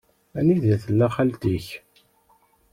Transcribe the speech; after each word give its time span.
Anida 0.39 0.75
tella 0.83 1.07
xalti-k? 1.15 1.67